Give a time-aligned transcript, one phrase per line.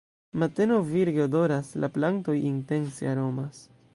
[0.43, 3.63] Mateno virge odoras, la plantoj intense aromas.